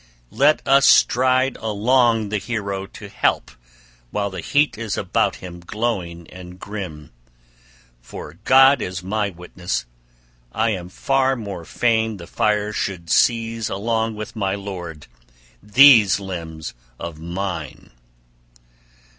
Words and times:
Let 0.31 0.67
us 0.67 0.87
stride 0.87 1.57
along 1.57 2.29
the 2.29 2.39
hero 2.39 2.87
to 2.87 3.07
help 3.07 3.51
while 4.09 4.31
the 4.31 4.41
heat 4.41 4.75
is 4.75 4.97
about 4.97 5.35
him 5.35 5.59
glowing 5.59 6.27
and 6.31 6.59
grim! 6.59 7.11
For 8.01 8.39
God 8.43 8.81
is 8.81 9.03
my 9.03 9.29
witness 9.29 9.85
I 10.51 10.71
am 10.71 10.89
far 10.89 11.35
more 11.35 11.65
fain 11.65 12.17
the 12.17 12.25
fire 12.25 12.73
should 12.73 13.11
seize 13.11 13.69
along 13.69 14.15
with 14.15 14.35
my 14.35 14.55
lord 14.55 15.05
these 15.61 16.19
limbs 16.19 16.73
of 16.99 17.19
mine! 17.19 17.91